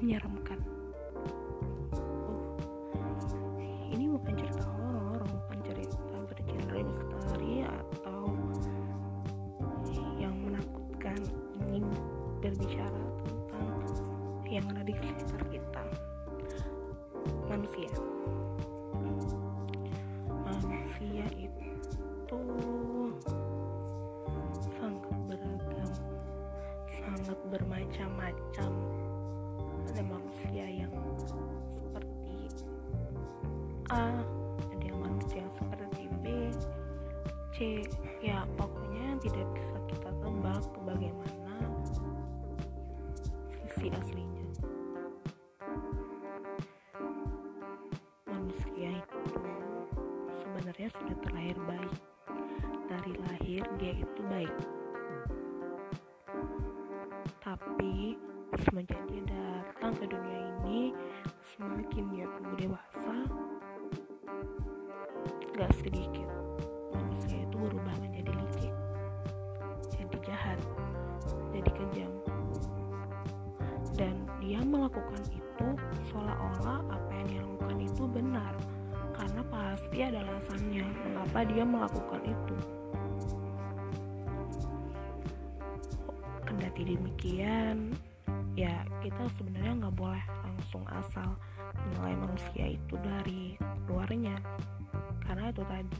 menyeramkan 0.00 0.39
A 33.90 34.06
ada 34.70 34.86
yang 34.86 35.02
manusia 35.02 35.42
seperti 35.58 36.06
B 36.22 36.54
C 37.50 37.82
ya 38.22 38.46
pokoknya 38.54 39.18
tidak 39.18 39.50
bisa 39.50 39.78
kita 39.90 40.10
tebak 40.22 40.62
bagaimana 40.86 41.54
sisi 43.66 43.90
aslinya. 43.90 44.46
Manusia 48.30 48.94
itu 48.94 49.42
sebenarnya 50.38 50.88
sudah 50.94 51.16
terlahir 51.26 51.58
baik. 51.66 51.94
Dari 52.86 53.12
lahir 53.26 53.62
dia 53.82 53.92
itu 53.98 54.20
baik. 54.30 54.54
Tapi 57.42 58.14
semenjak 58.62 59.02
dia 59.10 59.22
datang 59.26 59.98
ke 59.98 60.06
dunia 60.06 60.40
ini 60.62 60.94
semakin 61.58 62.04
dia 62.14 62.30
tumbuh 62.38 62.54
dewasa 62.54 63.18
gak 65.60 65.76
sedikit. 65.76 66.24
Manusia 66.96 67.44
itu 67.44 67.56
berubah 67.60 67.92
menjadi 68.00 68.32
licik 68.32 68.72
jadi 69.92 70.16
jahat 70.24 70.56
jadi 71.52 71.70
kejam. 71.76 72.12
Dan 73.92 74.24
dia 74.40 74.64
melakukan 74.64 75.20
itu 75.28 75.68
seolah-olah 76.08 76.80
apa 76.88 77.12
yang 77.12 77.26
dia 77.28 77.40
lakukan 77.44 77.78
itu 77.84 78.02
benar 78.08 78.54
karena 79.12 79.42
pasti 79.52 79.96
ada 80.00 80.24
alasannya 80.24 80.86
mengapa 81.04 81.38
dia 81.44 81.64
melakukan 81.68 82.22
itu. 82.24 82.56
Kendati 86.48 86.82
demikian 86.88 87.92
ya 88.56 88.80
kita 89.04 89.28
sebenarnya 89.36 89.76
nggak 89.84 89.96
boleh 90.00 90.24
langsung 90.40 90.88
asal 90.88 91.36
menilai 91.84 92.16
manusia 92.16 92.64
itu 92.72 92.96
dari 93.04 93.60
luarnya 93.84 94.40
karena 95.30 95.54
itu 95.54 95.62
tadi 95.62 95.94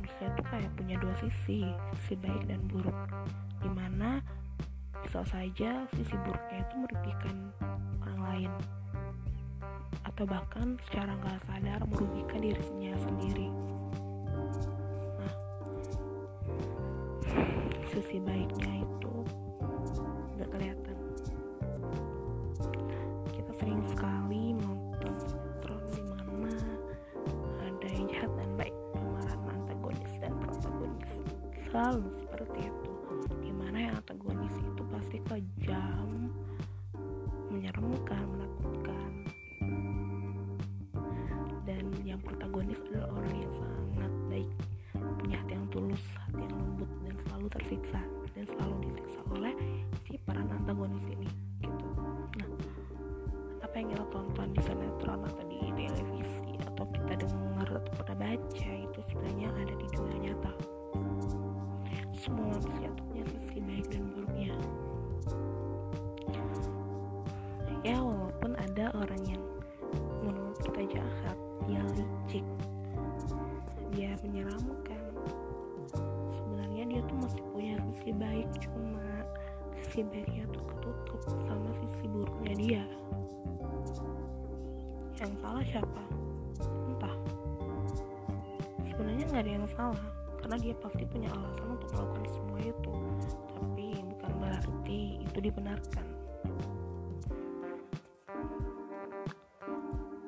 manusia 0.00 0.26
itu 0.32 0.42
kayak 0.48 0.72
punya 0.72 0.96
dua 0.96 1.14
sisi 1.20 1.68
sisi 2.00 2.14
baik 2.16 2.48
dan 2.48 2.64
buruk. 2.72 2.96
Di 3.60 3.68
mana 3.68 4.24
bisa 5.04 5.20
saja 5.28 5.84
sisi 5.92 6.16
buruknya 6.24 6.64
itu 6.64 6.74
merugikan 6.80 7.36
orang 8.00 8.20
lain. 8.24 8.50
Atau 10.08 10.24
bahkan 10.24 10.80
secara 10.88 11.12
nggak 11.12 11.44
sadar 11.44 11.80
merugikan 11.92 12.40
dirinya 12.40 12.96
sendiri. 13.04 13.52
Nah 15.20 15.34
sisi 17.92 18.16
baiknya 18.16 18.80
itu 18.80 19.14
nggak 20.40 20.48
kelihatan 20.48 20.93
selalu 31.74 32.06
seperti 32.22 32.70
itu. 32.70 32.92
Di 33.42 33.50
mana 33.50 33.76
yang 33.82 33.94
antagonis 33.98 34.54
itu 34.62 34.82
pasti 34.94 35.18
kejam 35.26 36.30
menyeramkan 37.50 38.22
menakutkan. 38.30 39.10
Dan 41.66 41.90
yang 42.06 42.22
protagonis 42.22 42.78
adalah 42.94 43.18
orang 43.18 43.34
yang 43.42 43.54
sangat 43.58 44.12
baik 44.30 44.50
punya 45.18 45.36
hati 45.42 45.52
yang 45.58 45.66
tulus 45.74 46.04
hati 46.14 46.46
yang 46.46 46.54
lembut 46.54 46.90
dan 47.02 47.14
selalu 47.26 47.46
tersiksa 47.58 48.00
masih 77.24 77.40
punya 77.56 77.74
sisi 77.88 78.12
baik 78.12 78.48
cuma 78.60 79.24
sisi 79.80 80.04
baiknya 80.04 80.44
tuh 80.52 80.60
ketutup 80.60 81.20
sama 81.48 81.72
sisi 81.80 82.04
buruknya 82.12 82.52
dia. 82.52 82.84
Yang 85.16 85.32
salah 85.40 85.64
siapa? 85.64 86.02
Entah. 86.92 87.16
Sebenarnya 88.92 89.24
nggak 89.32 89.40
ada 89.40 89.52
yang 89.56 89.68
salah 89.72 90.04
karena 90.44 90.56
dia 90.60 90.74
pasti 90.76 91.02
punya 91.08 91.28
alasan 91.32 91.68
untuk 91.72 91.90
melakukan 91.96 92.26
semua 92.28 92.58
itu. 92.60 92.92
Tapi 93.56 93.86
bukan 94.04 94.32
berarti 94.36 95.00
itu 95.24 95.38
dibenarkan. 95.40 96.06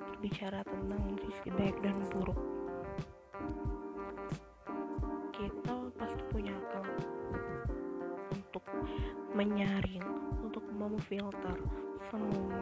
Berbicara 0.01 0.65
tentang 0.65 1.03
sisi 1.21 1.49
baik 1.53 1.77
dan 1.84 2.01
buruk 2.09 2.56
memfilter 11.06 11.55
semua 12.11 12.59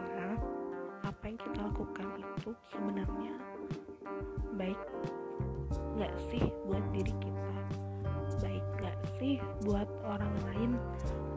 apa 1.01 1.23
yang 1.25 1.37
kita 1.41 1.65
lakukan 1.65 2.07
itu 2.21 2.53
sebenarnya 2.69 3.33
baik 4.53 4.77
nggak 5.97 6.13
sih 6.29 6.45
buat 6.69 6.85
diri 6.93 7.09
kita? 7.25 7.57
Baik 8.45 8.61
nggak 8.77 8.97
sih 9.17 9.41
buat 9.65 9.89
orang 10.05 10.29
lain 10.45 10.77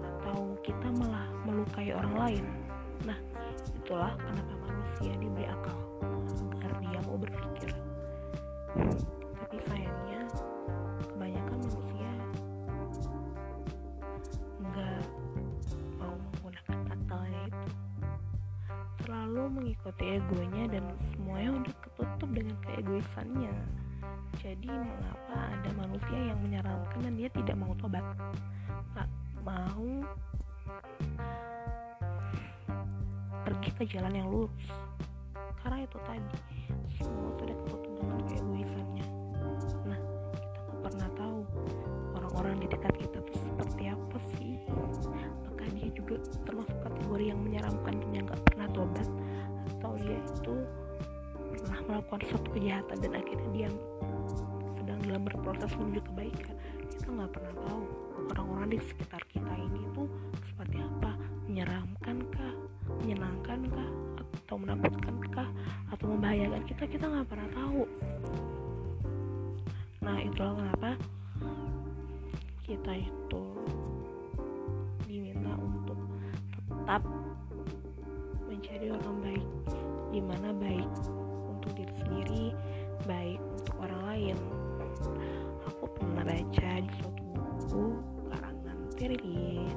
atau 0.05 0.53
kita 0.61 0.85
malah 1.01 1.25
melukai 1.49 1.97
orang 1.97 2.13
lain? 2.21 2.45
Nah 3.09 3.17
itulah 3.73 4.13
kenapa 4.21 4.53
manusia 4.69 5.17
diberi 5.17 5.49
akal 5.49 5.98
mengikuti 19.89 20.21
egonya 20.21 20.65
dan 20.69 20.85
semuanya 21.17 21.51
udah 21.65 21.75
ketutup 21.81 22.29
dengan 22.37 22.57
keegoisannya. 22.61 23.53
Jadi 24.37 24.69
mengapa 24.69 25.37
ada 25.49 25.71
manusia 25.81 26.19
yang 26.29 26.37
menyeramkan 26.45 27.01
dan 27.09 27.17
dia 27.17 27.33
tidak 27.33 27.57
mau 27.57 27.73
tobat? 27.81 28.05
Nggak 28.93 29.09
mau 29.49 29.89
pergi 33.49 33.71
ke 33.81 33.85
jalan 33.97 34.13
yang 34.13 34.29
lurus. 34.29 34.69
Karena 35.65 35.89
itu 35.89 35.99
tadi 36.05 36.37
semua 37.01 37.33
sudah 37.41 37.57
ketutup 37.57 37.93
dengan 37.97 38.21
keegoisannya. 38.29 39.07
Nah 39.89 40.01
kita 40.37 40.59
nggak 40.69 40.81
pernah 40.85 41.09
tahu 41.17 41.39
orang-orang 42.13 42.61
di 42.61 42.67
dekat 42.69 42.93
kita 42.93 43.25
tuh 43.25 43.48
melakukan 52.09 52.33
suatu 52.33 52.49
kejahatan 52.57 52.97
dan 53.05 53.13
akhirnya 53.21 53.49
dia 53.53 53.69
sedang 54.81 55.01
dalam 55.05 55.23
berproses 55.29 55.69
menuju 55.77 56.01
kebaikan. 56.09 56.57
Kita 56.89 57.09
nggak 57.13 57.31
pernah 57.37 57.55
tahu 57.69 57.83
orang-orang 58.33 58.69
di 58.73 58.79
sekitar 58.81 59.21
kita 59.29 59.53
ini 59.61 59.85
tuh 59.93 60.09
seperti 60.49 60.81
apa 60.81 61.13
menyeramkan 61.45 62.17
kah 62.33 62.55
menyenangkan 63.05 63.61
kah 63.69 63.91
atau 64.25 64.57
menakutkan 64.57 65.17
kah 65.29 65.49
atau 65.93 66.07
membahayakan 66.17 66.65
kita. 66.65 66.89
Kita 66.89 67.05
nggak 67.13 67.29
pernah 67.29 67.49
tahu. 67.53 67.85
Nah 70.01 70.17
itulah 70.25 70.55
kenapa 70.57 70.91
kita 72.65 72.93
itu 73.05 73.43
diminta 75.05 75.53
untuk 75.61 76.01
tetap 76.73 77.05
menjadi 78.49 78.97
orang 78.97 79.17
baik. 79.21 79.45
Untuk 80.09 80.57
diri 80.65 81.18
sendiri 82.09 82.57
baik 83.05 83.37
untuk 83.53 83.77
orang 83.85 84.03
lain. 84.09 84.37
Aku 85.69 85.85
pernah 85.93 86.25
baca 86.25 86.71
di 86.81 86.91
suatu 86.97 87.23
buku 87.37 87.85
karangan 88.33 88.79
Tirlin 88.97 89.69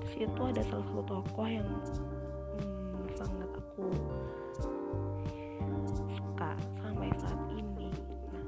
di 0.00 0.26
situ 0.26 0.42
ada 0.44 0.60
salah 0.68 0.84
satu 0.84 1.02
tokoh 1.08 1.48
yang 1.48 1.64
hmm, 2.60 3.08
sangat 3.16 3.50
aku 3.56 3.88
suka 6.12 6.52
sampai 6.84 7.08
saat 7.16 7.40
ini. 7.56 7.88
Nah 8.28 8.44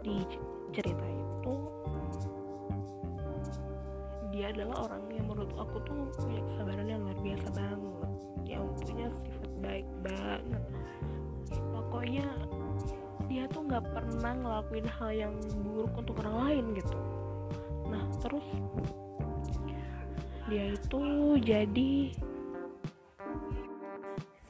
di 0.00 0.24
cerita 0.72 1.04
itu 1.04 1.54
dia 4.32 4.48
adalah 4.48 4.88
orang 4.88 5.04
yang 5.12 5.28
menurut 5.28 5.52
aku 5.60 5.76
tuh 5.84 6.08
punya 6.16 6.40
kesabaran 6.48 6.88
yang 6.88 7.04
luar 7.04 7.18
biasa 7.20 7.48
banget. 7.52 8.10
Yang 8.48 8.64
punya 8.80 9.06
sifat 9.28 9.51
nggak 13.72 13.88
pernah 13.88 14.32
ngelakuin 14.36 14.84
hal 14.84 15.10
yang 15.16 15.34
buruk 15.64 15.96
untuk 15.96 16.20
orang 16.20 16.36
lain 16.44 16.64
gitu. 16.76 16.98
Nah 17.88 18.04
terus 18.20 18.44
dia 20.44 20.76
itu 20.76 21.00
jadi 21.40 21.92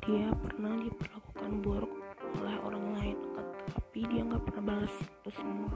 dia 0.02 0.26
pernah 0.42 0.74
diperlakukan 0.82 1.50
buruk 1.62 1.94
oleh 2.42 2.56
orang 2.66 2.86
lain 2.98 3.18
tapi 3.70 4.10
dia 4.10 4.26
nggak 4.26 4.42
pernah 4.42 4.64
balas 4.74 4.94
itu 4.98 5.30
semua. 5.38 5.70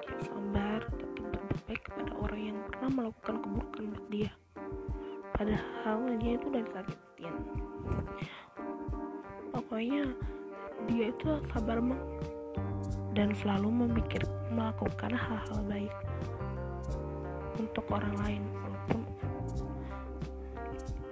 Dia 0.00 0.16
sabar 0.32 0.80
tetap 0.80 1.12
berbuat 1.28 1.60
baik 1.68 1.82
kepada 1.92 2.12
orang 2.16 2.40
yang 2.40 2.58
pernah 2.72 2.88
melakukan 2.88 3.36
keburukan 3.44 3.84
buat 3.92 4.06
dia. 4.08 4.32
Padahal 5.36 6.00
dia 6.24 6.32
itu 6.40 6.44
udah 6.48 6.62
disakitin. 6.64 7.34
Pokoknya 9.52 10.16
dia 10.86 11.10
itu 11.10 11.28
sabar 11.50 11.82
dan 13.16 13.32
selalu 13.40 13.68
memikir 13.86 14.22
melakukan 14.52 15.10
hal-hal 15.10 15.58
baik 15.66 15.94
untuk 17.56 17.84
orang 17.90 18.14
lain. 18.22 18.42
Walaupun 18.60 19.02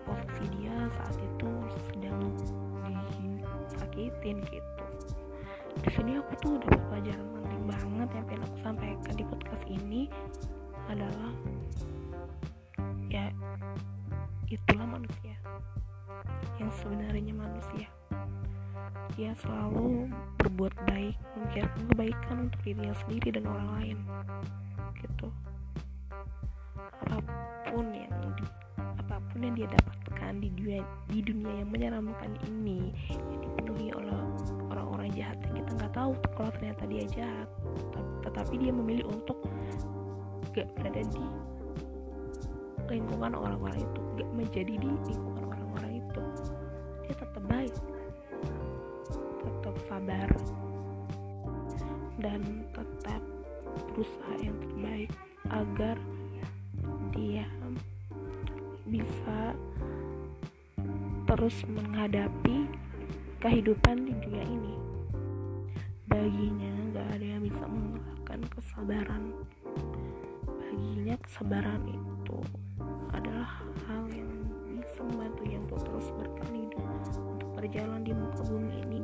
posisi 0.05 0.45
dia 0.61 0.77
saat 1.01 1.17
itu 1.17 1.51
sedang 1.91 2.21
disakitin 3.73 4.37
gitu. 4.47 4.73
Di 5.83 5.91
sini 5.91 6.21
aku 6.21 6.33
tuh 6.39 6.55
dapat 6.63 6.81
pelajaran 6.93 7.27
penting 7.41 7.63
banget 7.67 8.09
yang 8.15 8.25
pengen 8.29 8.45
aku 8.47 8.59
sampaikan 8.63 9.15
di 9.17 9.25
podcast 9.27 9.65
ini 9.67 10.03
adalah 10.87 11.33
ya 13.09 13.33
itulah 14.51 14.87
manusia 14.87 15.35
yang 16.61 16.71
sebenarnya 16.83 17.33
manusia 17.35 17.94
dia 19.15 19.31
selalu 19.39 20.11
berbuat 20.43 20.75
baik 20.91 21.15
memikirkan 21.39 21.83
kebaikan 21.95 22.37
untuk 22.51 22.61
dirinya 22.67 22.95
sendiri 23.07 23.29
dan 23.31 23.45
orang 23.47 23.69
lain 23.79 23.99
gitu. 24.99 25.29
Apa 27.07 27.35
pun 27.71 27.87
yang 27.95 28.11
di, 28.35 28.45
apa 28.79 29.17
pun 29.31 29.39
yang 29.39 29.55
dia 29.55 29.69
dapatkan 29.71 30.33
di 30.43 30.49
dunia 30.59 30.83
di 31.07 31.19
dunia 31.23 31.53
yang 31.63 31.71
menyeramkan 31.71 32.33
ini 32.51 32.91
yang 33.15 33.39
dipenuhi 33.39 33.95
oleh 33.95 34.19
orang-orang 34.75 35.09
jahat 35.15 35.39
yang 35.47 35.63
kita 35.63 35.71
nggak 35.79 35.93
tahu 35.95 36.13
kalau 36.35 36.51
ternyata 36.59 36.83
dia 36.91 37.05
jahat 37.07 37.49
tetapi 38.27 38.55
dia 38.59 38.73
memilih 38.75 39.07
untuk 39.07 39.39
gak 40.55 40.67
berada 40.79 41.03
di 41.07 41.25
lingkungan 42.91 43.33
orang-orang 43.35 43.79
itu 43.79 44.01
gak 44.19 44.31
menjadi 44.35 44.75
di 44.79 44.91
lingkungan 45.07 45.43
orang-orang 45.51 45.93
itu 46.03 46.23
sabar 49.95 50.27
dan 52.19 52.67
tetap 52.75 53.23
berusaha 53.95 54.35
yang 54.43 54.59
terbaik 54.59 55.11
agar 55.55 55.95
dia 57.15 57.47
bisa 58.91 59.55
terus 61.31 61.63
menghadapi 61.71 62.67
kehidupan 63.39 64.03
di 64.03 64.19
dunia 64.19 64.43
ini. 64.51 64.75
Baginya 66.11 66.75
gak 66.91 67.09
ada 67.15 67.27
yang 67.39 67.43
bisa 67.47 67.63
mengalahkan 67.63 68.41
kesabaran. 68.51 69.23
Baginya 70.43 71.15
kesabaran 71.23 71.83
itu 71.87 72.39
adalah 73.15 73.63
hal 73.87 74.11
yang 74.11 74.27
bisa 74.75 75.07
membantunya 75.07 75.63
untuk 75.63 75.87
terus 75.87 76.11
hidup 76.51 76.83
untuk 77.31 77.49
berjalan 77.55 78.03
di 78.03 78.11
muka 78.11 78.43
bumi 78.43 78.75
ini 78.91 79.04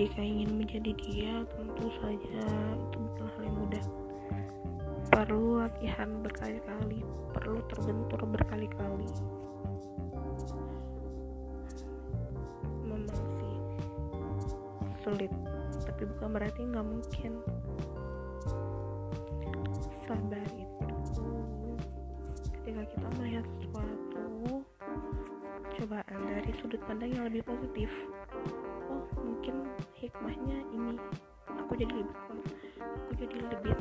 jika 0.00 0.24
ingin 0.24 0.56
menjadi 0.56 0.96
dia 0.96 1.44
tentu 1.44 1.92
saja 2.00 2.44
itu 2.72 2.96
bukan 3.04 3.26
hal 3.36 3.42
yang 3.44 3.56
mudah. 3.60 3.84
Perlu 5.12 5.60
latihan 5.60 6.08
berkali-kali 6.24 7.04
perlu 7.36 7.60
terbentur 7.68 8.20
berkali-kali. 8.24 9.12
Memang 12.80 13.12
sih 13.12 13.56
sulit 15.04 15.28
tapi 15.84 16.08
bukan 16.16 16.28
berarti 16.32 16.60
nggak 16.64 16.86
mungkin. 16.88 17.32
Sabar 20.08 20.48
itu. 20.56 21.28
Ketika 22.56 22.82
kita 22.88 23.06
melihat 23.20 23.44
sesuatu 23.60 24.64
cobaan 25.76 26.20
dari 26.24 26.52
sudut 26.64 26.80
pandang 26.88 27.12
yang 27.12 27.28
lebih 27.28 27.44
positif 27.44 27.92
hikmahnya 30.00 30.64
ini. 30.72 30.96
Aku 31.60 31.76
jadi 31.76 31.92
lebih 31.92 32.16
aku 32.88 33.12
jadi 33.20 33.36
lebih 33.52 33.76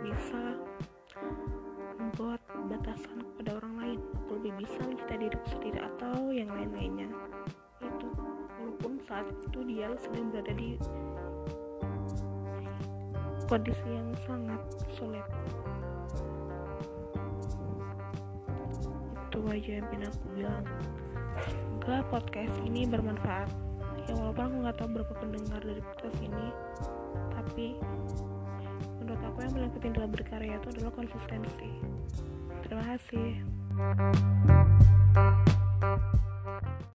bisa 0.00 0.56
membuat 2.00 2.40
batasan 2.72 3.20
kepada 3.20 3.60
orang 3.60 3.74
lain. 3.76 3.98
Aku 4.24 4.40
lebih 4.40 4.64
bisa 4.64 4.80
mencintai 4.80 5.28
diriku 5.28 5.46
sendiri 5.52 5.78
atau 5.84 6.32
yang 6.32 6.48
lain-lainnya. 6.48 7.12
Itu. 7.84 8.08
Walaupun 8.56 8.96
saat 9.04 9.28
itu 9.28 9.60
dia 9.68 9.92
sedang 10.00 10.32
berada 10.32 10.52
di 10.56 10.80
kondisi 13.44 13.88
yang 13.92 14.08
sangat 14.24 14.60
sulit. 14.96 15.26
Itu 19.28 19.38
aja 19.52 19.84
yang 19.84 20.00
aku 20.08 20.26
bilang. 20.32 20.64
Semoga 21.38 22.02
podcast 22.10 22.56
ini 22.66 22.82
bermanfaat 22.88 23.67
ya 24.06 24.12
walaupun 24.14 24.42
aku 24.46 24.56
nggak 24.62 24.76
tahu 24.78 24.88
berapa 24.94 25.12
pendengar 25.18 25.60
dari 25.64 25.80
podcast 25.82 26.18
ini 26.22 26.46
tapi 27.34 27.66
menurut 29.02 29.22
aku 29.24 29.38
yang 29.42 29.52
paling 29.56 29.72
penting 29.74 29.92
dalam 29.96 30.10
berkarya 30.12 30.54
itu 30.60 30.68
adalah 30.78 30.92
konsistensi. 30.92 31.70
Terima 32.68 32.84
kasih 32.94 33.28